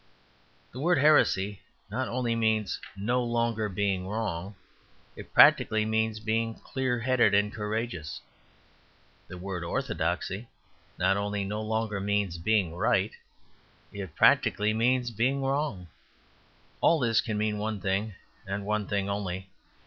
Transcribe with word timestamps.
The 0.71 0.79
word 0.79 0.97
"heresy" 0.97 1.61
not 1.91 2.07
only 2.07 2.35
means 2.35 2.81
no 2.97 3.23
longer 3.23 3.69
being 3.69 4.07
wrong; 4.07 4.55
it 5.15 5.31
practically 5.31 5.85
means 5.85 6.19
being 6.19 6.55
clear 6.55 7.01
headed 7.01 7.35
and 7.35 7.53
courageous. 7.53 8.19
The 9.27 9.37
word 9.37 9.63
"orthodoxy" 9.63 10.47
not 10.97 11.17
only 11.17 11.43
no 11.43 11.61
longer 11.61 11.99
means 11.99 12.39
being 12.39 12.73
right; 12.73 13.11
it 13.93 14.15
practically 14.15 14.73
means 14.73 15.11
being 15.11 15.43
wrong. 15.43 15.85
All 16.81 16.97
this 16.99 17.21
can 17.21 17.37
mean 17.37 17.59
one 17.59 17.79
thing, 17.79 18.15
and 18.47 18.65
one 18.65 18.87
thing 18.87 19.07
only. 19.07 19.51